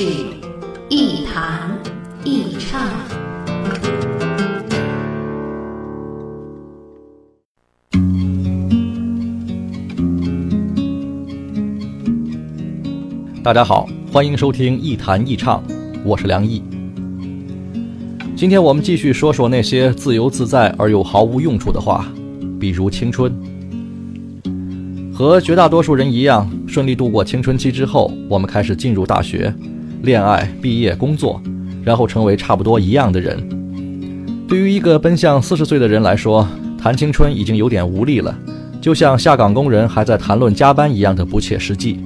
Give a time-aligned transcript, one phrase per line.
[0.00, 0.06] 是
[0.88, 1.78] 一弹
[2.24, 2.88] 一唱。
[13.42, 15.62] 大家好，欢迎收听一弹一唱，
[16.02, 16.62] 我是梁毅。
[18.34, 22.10] 今天我们继续说说那些自由自在而又毫无用处的话，
[22.58, 23.30] 比如青春。
[25.12, 29.54] 和绝大多数人一样，顺利度过青春期之后，我们开始进入大学、
[30.02, 31.40] 恋爱、毕业、工作，
[31.84, 33.38] 然后成为差不多一样的人。
[34.48, 36.48] 对于一个奔向四十岁的人来说，
[36.80, 38.36] 谈青春已经有点无力了，
[38.80, 42.00] 就像下岗工人还在谈论加班一样的不切实际。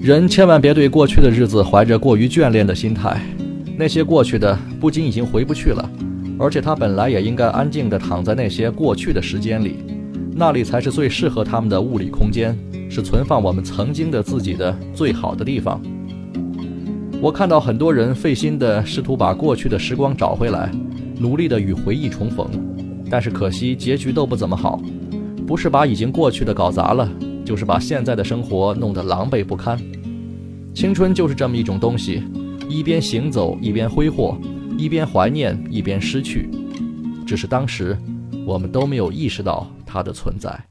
[0.00, 3.20] 人千万别对过去的日子怀着过于眷恋的心态，
[3.76, 5.90] 那些过去的不仅已经回不去了，
[6.38, 9.76] 而且他本来也应该安静地躺在那些过去的时间里，
[10.36, 12.56] 那里才是最适合他们的物理空间，
[12.88, 15.80] 是存放我们曾经的自己的最好的地方。
[17.20, 20.70] 我看到很多人费心地试图把过去的时光找回来，
[21.18, 22.48] 努力地与回忆重逢，
[23.10, 24.80] 但是可惜结局都不怎么好，
[25.44, 27.08] 不是把已经过去的搞砸了。
[27.44, 29.78] 就是把现在的生活弄得狼狈不堪。
[30.74, 32.22] 青春就是这么一种东西，
[32.68, 34.38] 一边行走一边挥霍，
[34.76, 36.50] 一边怀念一边失去，
[37.26, 37.96] 只是当时
[38.46, 40.62] 我们都没有意识到它的存在。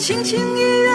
[0.00, 0.89] 轻轻一跃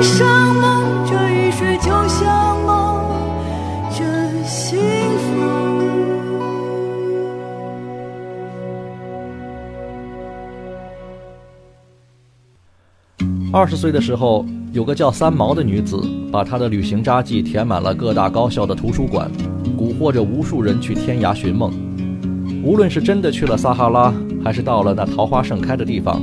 [0.00, 0.02] 月。
[0.02, 3.04] 我脸上蒙着雨水，就像蒙
[3.90, 4.78] 着幸
[5.18, 5.26] 福。
[13.52, 16.00] 二十岁的时候，有个叫三毛的女子，
[16.32, 19.30] 把她的旅行札记填满了各大高校的图书馆，
[19.76, 21.72] 蛊惑着无数人去天涯寻梦。
[22.62, 24.14] 无论是真的去了撒哈拉，
[24.44, 26.22] 还是到了那桃花盛开的地方，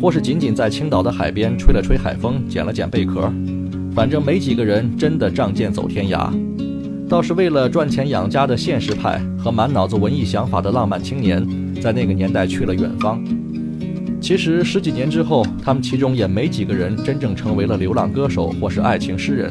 [0.00, 3.32] 或是仅仅在青岛的海边吹了吹海风，捡了捡贝壳，
[3.94, 6.30] 反正没几个人真的仗剑走天涯。
[7.08, 11.46] 倒是为了赚钱养家的现实派和满脑子文艺想法的浪漫青年，
[11.80, 13.22] 在那个年代去了远方。
[14.20, 19.50] 其实十几年之后，他们其中也没几个人真正成为了流浪歌手或是爱情诗人。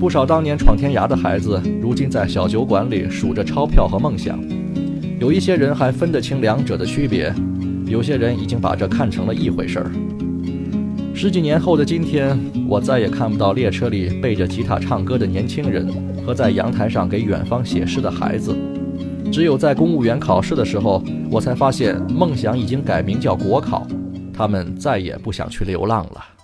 [0.00, 4.38] 不少当年闯天涯的孩子，如今在小酒馆里数着钞票和梦想。
[5.20, 7.32] 有一些人还分得清两者的区别，
[7.88, 9.90] 有些人已经把这看成了一回事儿。
[11.14, 12.38] 十几年后的今天，
[12.68, 15.88] 我再也看不到列车里背着吉他唱歌的年轻人
[16.24, 18.54] 和在阳台上给远方写诗的孩子。
[19.32, 23.86] 只有在公务员考试的时候，我才发现梦想已经改名叫国考，
[24.32, 26.37] 他们再也不想去流浪了。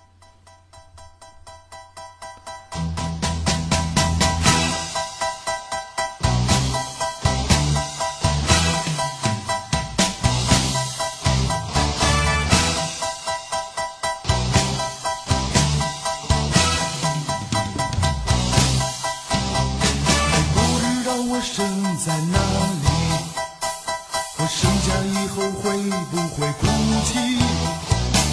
[25.55, 25.71] 会
[26.11, 26.67] 不会哭
[27.05, 27.39] 泣？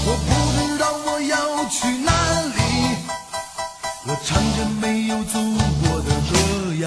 [0.04, 1.34] 我不知道我要
[1.68, 2.10] 去哪
[2.56, 2.58] 里，
[4.06, 5.38] 我唱着没有祖
[5.82, 6.32] 国的歌
[6.80, 6.86] 谣。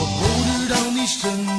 [0.00, 1.57] 我不知道你身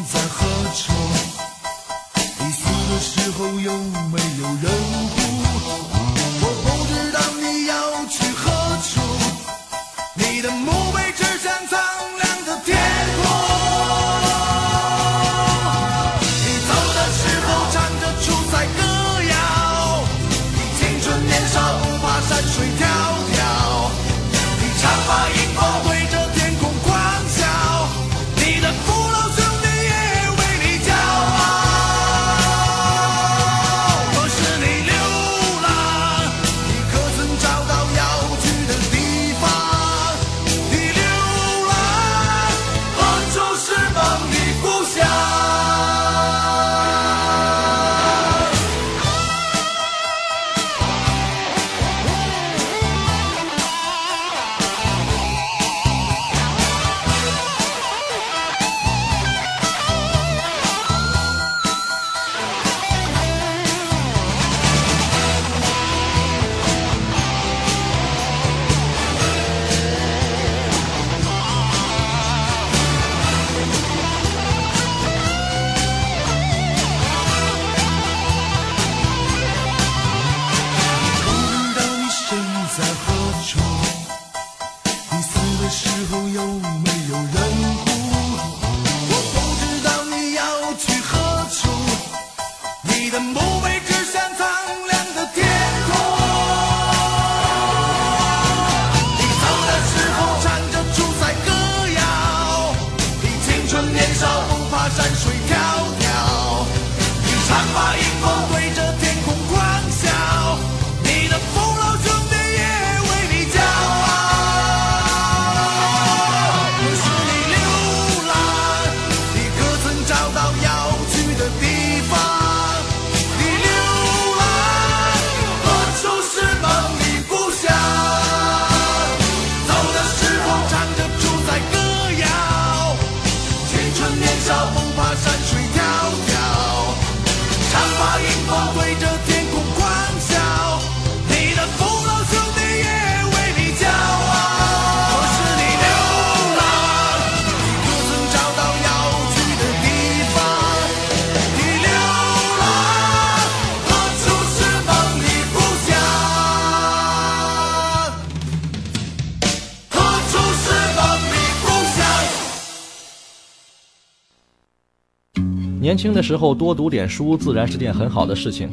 [165.89, 168.69] 年轻的时候多读点书，自然是件很好的事情。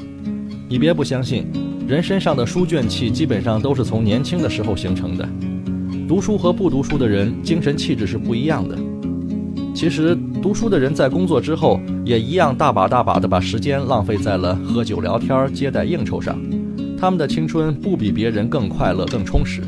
[0.69, 1.47] 你别不相信，
[1.89, 5.27] 人身上的书卷气基本上都是从年轻的时候形成的。
[6.07, 8.77] 读书和不读书的人，精神气质是不一样的。
[9.75, 16.39] 其实，读书的人在工作之后，也一样大把大把的把时间浪费在了喝酒聊天、接待应酬上。
[17.01, 19.63] 他们的青春不比别人更快乐、更充实，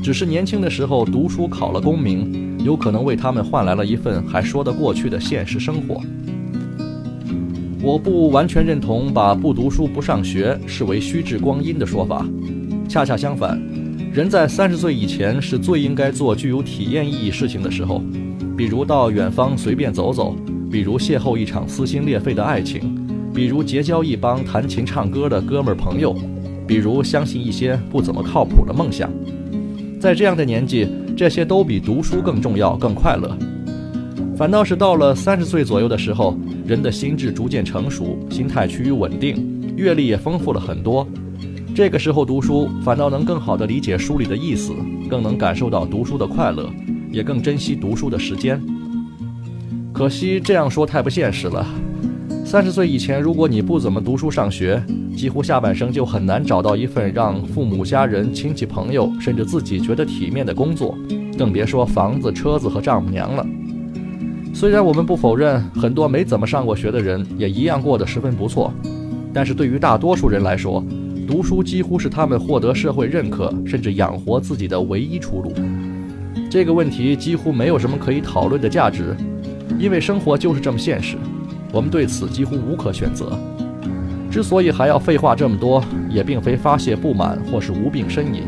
[0.00, 6.00] 只是年轻的时候读书考了功名，有可能为他们换来了一份还说得过去的现实生活。
[7.80, 12.26] 我不完全认同把不读书、不上学视为虚掷光阴的说法，
[12.88, 13.60] 恰恰相反，
[14.12, 18.02] 人在三十岁以前是最应该做具有体验意义事情的时候。
[18.56, 20.34] 比如到远方随便走走，
[20.68, 26.12] 比如邂逅一场撕心裂肺的爱情，比如结交一帮弹琴唱歌的哥们儿朋友，
[26.66, 29.08] 比如相信一些不怎么靠谱的梦想。
[30.00, 33.38] 在这样的年纪，这些都比读书更重要、更快乐。
[34.36, 36.36] 反倒是到了三十岁左右的时候，
[36.68, 41.08] 人的心智逐渐成熟，心态趋于稳定，阅历也丰富了很多。
[41.74, 44.74] 这个时候读书，反倒能更好地理解书里的意思，
[45.08, 46.68] 更能感受到读书的快乐。
[47.10, 48.62] 也更珍惜读书的时间。
[49.94, 51.66] 可惜这样说太不现实了。
[52.44, 54.82] 三十岁以前，如果你不怎么读书上学，
[55.16, 60.94] 几乎下半生就很难找到一份让父母、家人、亲戚、朋友，甚至自己觉得体面的工作，
[61.38, 63.46] 更别说房子、车子和丈母娘了。
[64.54, 68.72] 虽然我们不否认很多没怎么上过学的人也一样过得十分不错，
[69.32, 70.82] 但是对于大多数人来说，
[71.28, 75.52] 读书几乎是他们获得社会认可，甚至养活自己的唯一出路。
[76.50, 79.14] 这个问题几乎没有什么可以讨论的价值，
[79.78, 81.16] 因为生活就是这么现实，
[81.72, 83.38] 我们对此几乎无可选择。
[84.30, 88.42] 之所以还要废话这么多，也并非发泄不满或是无病呻吟，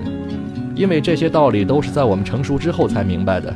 [0.75, 3.54] 因为这些道理都是在我们成熟之后才明白的。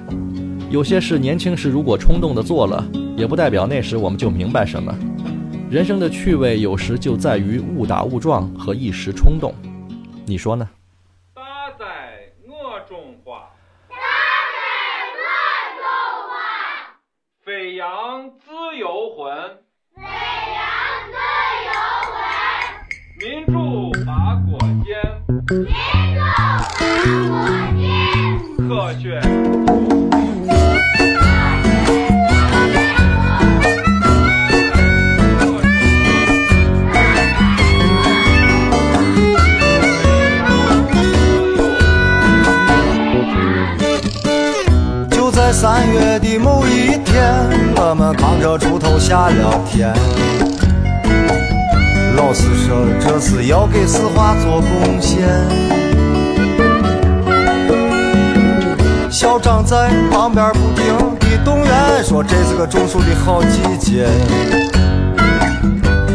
[0.74, 2.84] 有些事年轻时如果冲动的做了，
[3.16, 4.92] 也不代表那时我们就明白什么。
[5.70, 9.54] 人生的趣味有时就在于误打误撞和一时冲动，
[10.26, 10.68] 你说呢？
[17.44, 19.32] 飞扬自由魂，
[19.94, 20.02] 飞
[20.56, 20.58] 扬
[21.06, 21.14] 自
[21.70, 21.78] 由
[22.10, 22.18] 魂，
[23.20, 24.98] 民主把国坚，
[25.38, 25.70] 民主
[26.18, 27.38] 把国
[27.78, 29.20] 建，科学。
[45.54, 47.32] 三月的某一天，
[47.76, 49.88] 我们扛着锄头下了田。
[52.16, 55.22] 老师说这是要给四化做贡献。
[59.08, 64.08] 校长在旁边不停的动员，说这是个种树的好季节。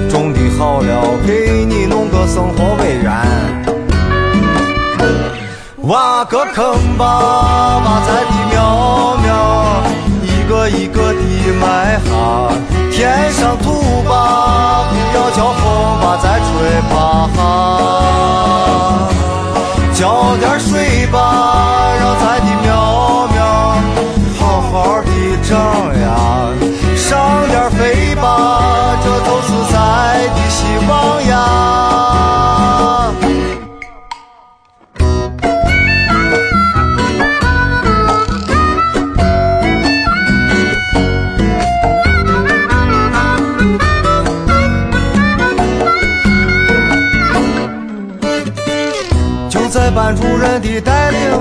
[0.10, 3.10] 种的好了，给你弄个生活委员。
[5.84, 8.60] 挖个坑吧，挖在地苗，
[10.50, 12.10] 一个一个的埋下，
[12.92, 15.62] 填上土吧，不要叫风
[16.02, 16.50] 把咱吹
[16.90, 17.30] 吧，
[19.94, 21.69] 浇点水吧，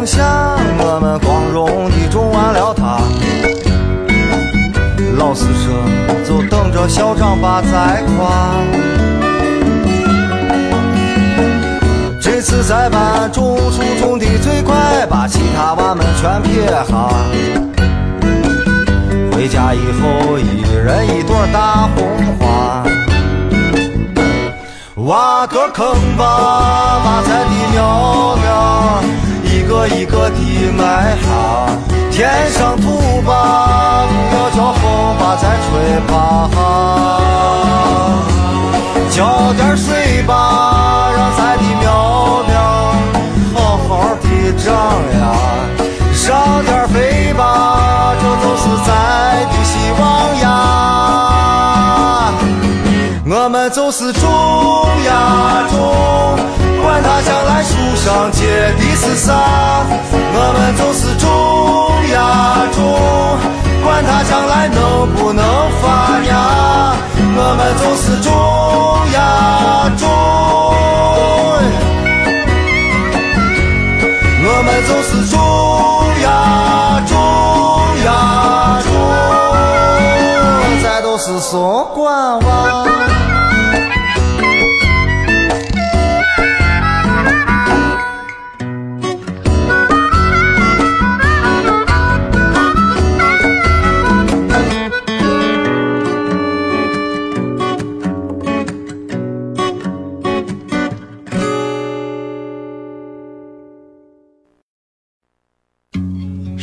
[0.09, 2.99] 下，我们光荣的种完了它。
[5.19, 5.75] 老师说，
[6.27, 8.57] 就等着校长把栽夸。
[12.23, 17.11] 这次在班种树种的最快，把其他娃们全撇下。
[19.33, 22.83] 回家以后，一人一朵大红花。
[25.07, 25.87] 挖个坑
[26.17, 26.25] 吧，
[27.05, 29.03] 挖菜的苗苗，
[29.69, 30.41] 一个一个的
[30.79, 31.69] 埋哈，
[32.11, 36.49] 填上土吧，不要叫风把咱吹吧，
[39.11, 42.57] 浇点水吧，让咱的苗苗
[43.55, 44.73] 好好的长
[45.21, 45.37] 呀，
[46.15, 48.89] 上点肥吧，这都是咱
[49.51, 50.03] 的希望
[50.41, 50.47] 呀，
[53.27, 54.27] 我们就是种。
[55.05, 55.13] 呀
[55.71, 55.79] 种，
[57.69, 58.41] 树上结
[58.79, 59.29] 的是啥，
[60.11, 61.27] 我们就是种
[62.11, 62.17] 呀
[62.73, 62.81] 种，
[63.85, 64.79] 管它将来能
[65.15, 65.45] 不能
[65.83, 65.85] 发
[66.25, 66.31] 芽，
[67.37, 68.27] 我们就是种
[69.13, 69.17] 呀
[69.99, 70.03] 种，
[74.45, 75.37] 我们就是种
[76.23, 76.27] 呀
[77.07, 77.13] 种
[78.05, 78.09] 呀
[78.83, 78.87] 种。
[81.21, 82.98] 是说瓜娃。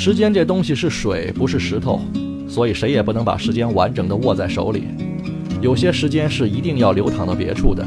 [0.05, 1.99] 时间这东西是水，不是石头，
[2.47, 4.83] 所以谁也不能把时间完整的握在手里。
[5.61, 7.83] 有些时间是一定要流淌到别处的。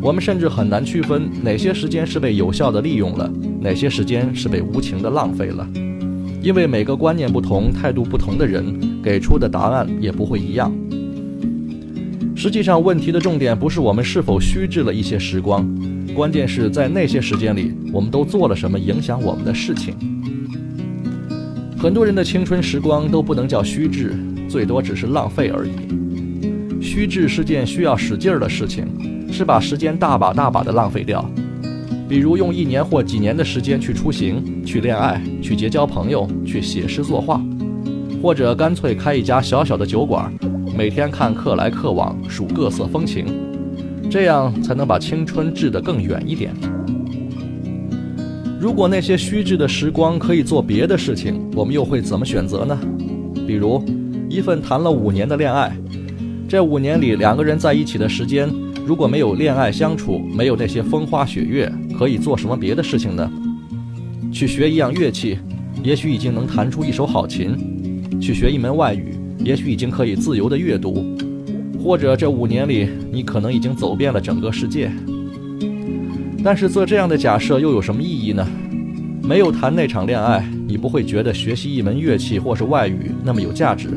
[0.00, 3.28] 我们甚至很难区分哪些时间是被有效的利用了，
[3.60, 5.68] 哪些时间是被无情的浪费了。
[6.40, 10.72] 因为每个观念不同、态度不同的人，给出的答案也不会一样。
[12.36, 15.68] 实际上，问题的重点不是我们是否虚掷了一些时光，
[16.14, 19.96] 关键是在那些时间里，我们都做了什么影响我们的事情。
[21.80, 24.14] 很多人的青春时光都不能叫虚掷，
[24.50, 25.70] 最多只是浪费而已。
[26.78, 28.86] 虚掷是件需要使劲儿的事情，
[29.32, 31.24] 是把时间大把大把的浪费掉。
[32.06, 37.40] 比如用一年或几年的时间去出行、去恋爱、去结交朋友、去写诗作画，
[38.22, 40.30] 或者干脆开一家小小的酒馆，
[40.76, 43.24] 每天看客来客往，数各色风情，
[44.10, 46.52] 这样才能把青春掷得更远一点。
[48.60, 52.78] 如果那些虚掷的时光可以做别的事情，我们又会怎么选择呢？
[53.46, 53.82] 比如，
[54.28, 55.74] 一份谈了五年的恋爱，
[56.46, 58.50] 这五年里两个人在一起的时间，
[58.84, 63.32] 如果没有恋爱相处，没有那些风花雪月，可以做什么别的事情呢？
[64.30, 65.38] 去学一样乐器，
[65.82, 67.52] 也许已经能弹出一手好琴；
[68.20, 71.02] 去学一门外语，也许已经可以自由的阅读；
[71.82, 74.92] 或者这五年里，你可能已经走遍了整个世界。
[76.42, 78.46] 但是做这样的假设又有什么意义呢？
[79.22, 83.90] 没有谈那场恋爱，你不会觉得学习一门乐器或是外语那么有价值；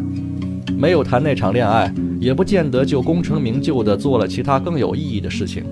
[0.77, 5.63] 没有谈那场恋爱，也不见得就功成名就的做了其他更有意义的事情，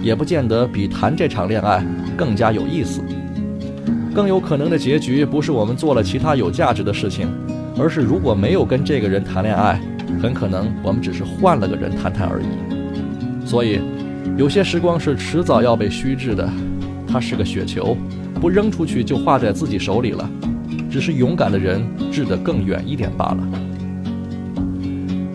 [0.00, 1.84] 也不见得比谈这场恋爱
[2.16, 3.02] 更加有意思。
[4.14, 7.28] 更有可能的结局不是我们做了其他有价值的事情，
[7.76, 9.80] 而是如果没有跟这个人谈恋爱，
[10.22, 12.46] 很可能我们只是换了个人谈谈而已。
[13.44, 13.80] 所以。
[14.36, 16.48] 有些时光是迟早要被虚掷的，
[17.06, 17.96] 它是个雪球，
[18.40, 20.28] 不扔出去就化在自己手里了。
[20.90, 23.38] 只是勇敢的人掷得更远一点罢了。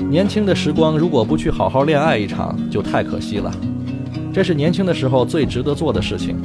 [0.10, 3.51] 年轻的时光如果不去好好恋爱一场，就太可惜了。
[4.34, 6.36] 这是年轻的时候最值得做的事情。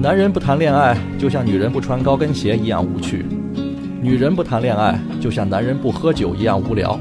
[0.00, 3.24] 男人不谈恋爱，就像女人不穿高跟鞋一样无趣；
[4.02, 6.98] 女人不谈恋爱，就像男人不喝酒一样无聊。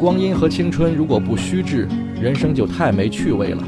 [0.00, 1.88] 光阴和青春如果不虚掷，
[2.20, 3.62] 人生就太没趣味了。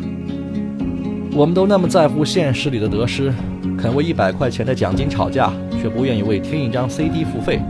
[1.32, 3.32] 我们都那么在乎现实里的得失，
[3.78, 7.60] 肯为一百块钱的奖金吵架，却不愿意为听一张 CD 付费；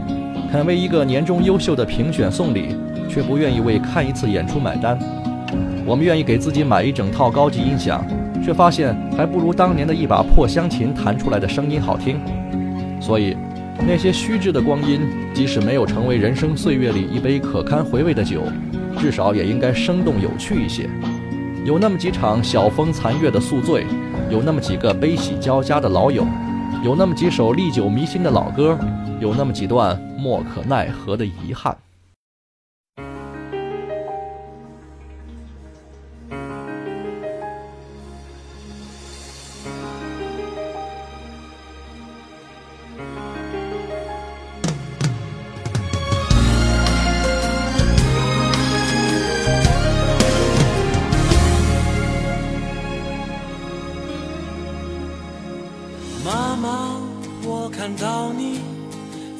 [0.51, 2.75] 肯为一个年终优秀的评选送礼，
[3.07, 4.97] 却不愿意为看一次演出买单。
[5.85, 8.03] 我们愿意给自己买一整套高级音响，
[8.43, 12.19] 却发现还不如当年的一把破乡琴弹出来的声音好听。
[12.99, 13.37] 所以，
[13.87, 15.01] 那些虚掷的光阴，
[15.33, 18.41] 即使没有成为人生岁月里一杯可堪回味的酒。
[19.01, 20.87] 至少也应该生动有趣一些，
[21.65, 23.83] 有那么几场晓风残月的宿醉，
[24.29, 26.23] 有那么几个悲喜交加的老友，
[26.83, 28.77] 有那么几首历久弥新的老歌，
[29.19, 31.75] 有那么几段莫可奈何的遗憾。
[56.61, 57.01] 妈妈，
[57.43, 58.59] 我看到你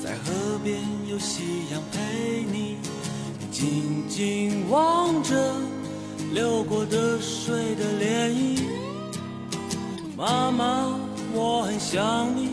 [0.04, 2.78] 在河边有夕阳陪你，
[3.40, 5.56] 你静静望着
[6.34, 8.64] 流过的水的涟漪。
[10.18, 11.00] 妈妈，
[11.32, 12.50] 我很想你，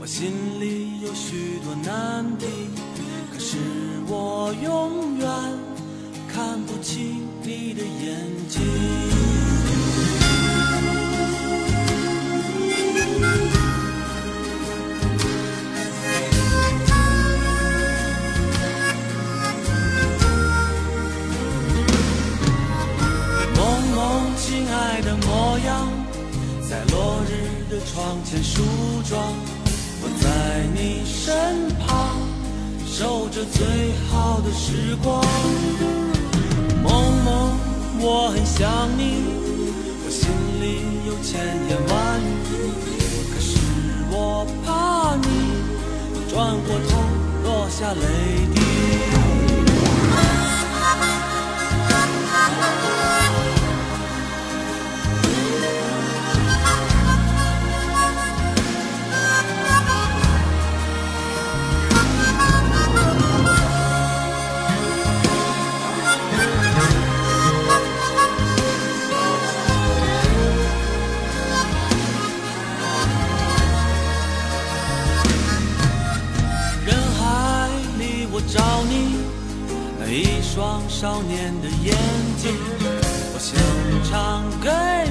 [0.00, 2.46] 我心里有许多难题，
[3.32, 3.56] 可是
[4.06, 5.28] 我永远
[6.32, 8.60] 看不清你的眼睛。
[25.66, 25.88] 样，
[26.68, 28.62] 在落日的窗前梳
[29.08, 29.34] 妆。
[30.04, 32.16] 我在你身旁，
[32.86, 35.24] 守着最好的时光。
[36.82, 37.56] 梦梦，
[38.00, 39.22] 我很想你，
[40.04, 40.28] 我心
[40.60, 40.64] 里
[41.06, 42.52] 有千言万语，
[43.32, 43.58] 可是
[44.10, 45.26] 我怕你
[46.28, 46.34] 转
[46.66, 46.90] 过头
[47.44, 48.02] 落下泪
[48.54, 48.60] 滴。
[80.54, 81.96] 双少年的眼
[82.36, 82.52] 睛。
[83.32, 83.56] 我想
[84.04, 84.68] 唱给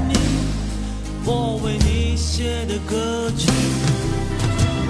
[0.07, 0.13] 你
[1.25, 3.49] 我为你写的歌曲。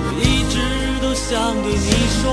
[0.03, 0.59] 我一直
[0.99, 2.27] 都想对你说，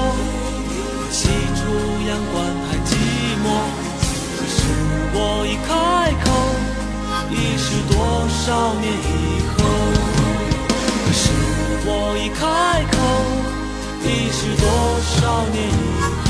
[1.12, 1.60] 起初
[2.08, 2.34] 阳关
[2.66, 2.90] 太寂
[3.38, 3.46] 寞，
[4.34, 4.66] 可是
[5.14, 5.70] 我一开
[6.24, 6.26] 口，
[7.30, 7.94] 已是多
[8.26, 9.62] 少年以后。
[11.06, 11.22] 可是
[11.86, 12.42] 我一开
[12.90, 12.98] 口。
[14.02, 14.66] 已是多
[15.20, 16.28] 少年以后？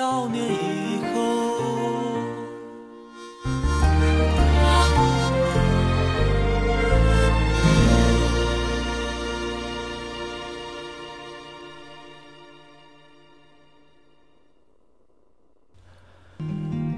[0.00, 1.20] 少年以后。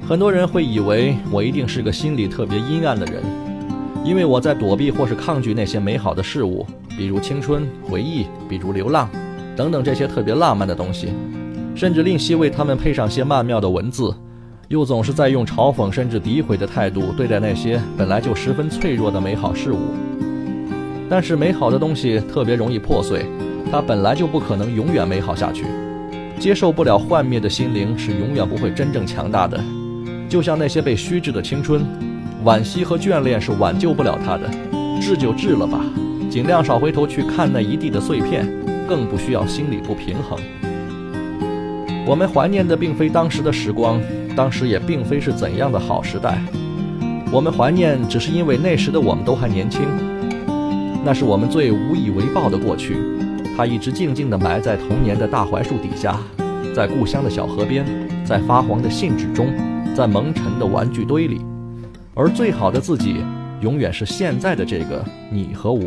[0.07, 3.21] 很多人会以为我一定是个心里特别阴暗的人。
[4.05, 9.11] 因为我在躲避或是抗拒那些美好的事物，比如青春回忆，比如流浪，
[9.57, 11.13] 等等这些特别浪漫的东西，
[11.75, 14.15] 甚至吝惜为他们配上些曼妙的文字，
[14.69, 19.79] 又总是在用嘲讽甚至诋毁的态度对待那些本来就十分脆弱的美好事物。
[21.09, 23.27] 但是美好的东西特别容易破碎，
[23.71, 25.65] 它本来就不可能永远美好下去。
[26.39, 29.63] 接受不了幻灭的心灵是永远不会真正强大的，
[30.29, 31.85] 就像那些被虚掷的青春。
[32.45, 34.51] 惋惜和眷恋是挽救不了它的，
[35.01, 35.85] 治就治了吧，
[36.29, 38.49] 尽量少回头去看那一地的碎片，
[38.89, 40.39] 更不需要心理不平衡。
[42.05, 44.01] 我们怀念的并非当时的时光，
[44.35, 46.43] 当时也并非是怎样的好时代，
[47.31, 49.83] 我们怀念只是因为那时的我们都还年轻，
[51.05, 52.97] 那是我们最无以为报的过去，
[53.57, 56.19] 它一直静静地埋在童年的大槐树底下，
[56.75, 57.87] 在故乡的小河边，
[58.27, 59.47] 在发黄的信纸中，
[59.95, 61.41] 在蒙尘的玩具堆里。
[62.15, 63.25] 而最好的自己，
[63.61, 65.87] 永远是现在的这个你和我。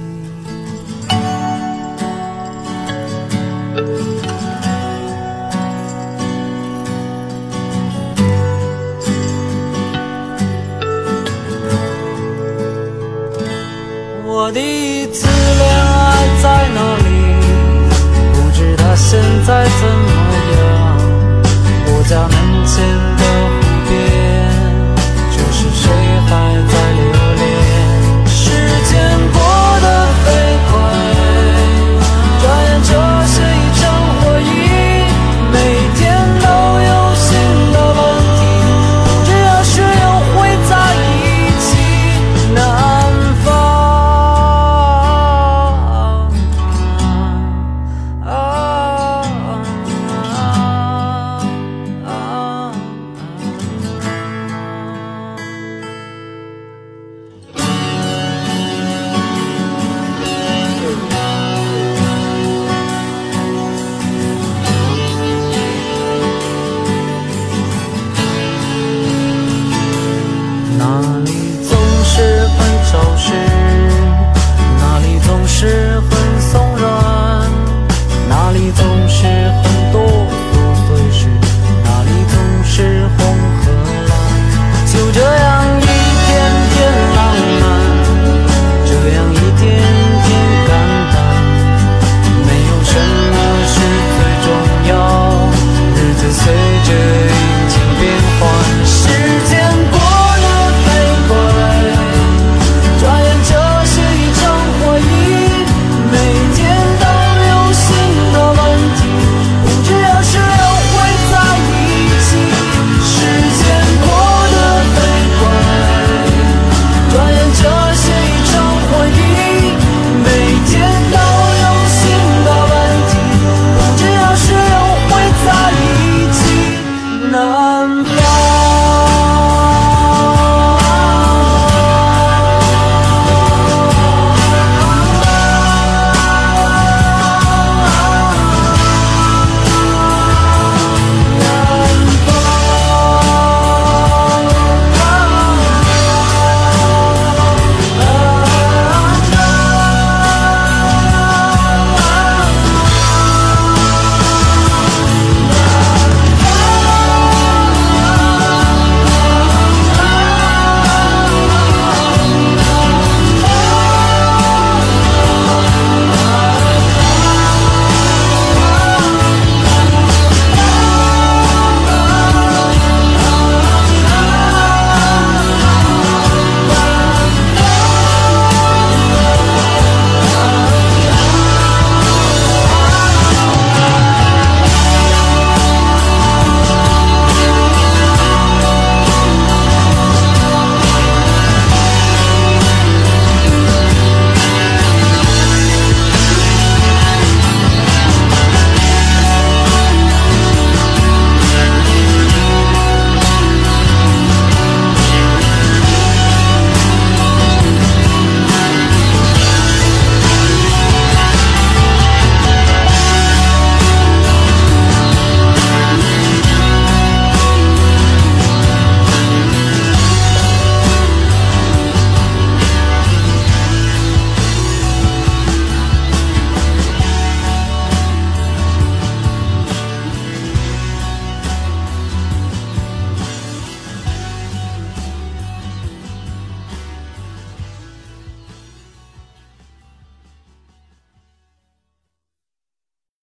[19.51, 20.61] 再怎么样？
[21.87, 23.10] 我家门前